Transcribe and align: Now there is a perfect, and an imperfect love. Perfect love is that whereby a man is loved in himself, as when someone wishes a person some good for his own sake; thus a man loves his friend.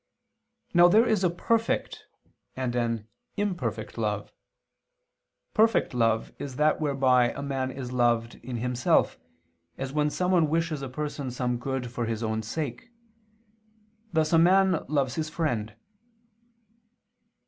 Now 0.73 0.87
there 0.87 1.05
is 1.05 1.23
a 1.23 1.29
perfect, 1.29 2.07
and 2.55 2.75
an 2.75 3.07
imperfect 3.37 3.99
love. 3.99 4.33
Perfect 5.53 5.93
love 5.93 6.33
is 6.39 6.55
that 6.55 6.81
whereby 6.81 7.29
a 7.29 7.43
man 7.43 7.69
is 7.69 7.91
loved 7.91 8.33
in 8.41 8.57
himself, 8.57 9.19
as 9.77 9.93
when 9.93 10.09
someone 10.09 10.49
wishes 10.49 10.81
a 10.81 10.89
person 10.89 11.29
some 11.29 11.57
good 11.59 11.91
for 11.91 12.07
his 12.07 12.23
own 12.23 12.41
sake; 12.41 12.89
thus 14.11 14.33
a 14.33 14.39
man 14.39 14.83
loves 14.87 15.13
his 15.13 15.29
friend. 15.29 15.75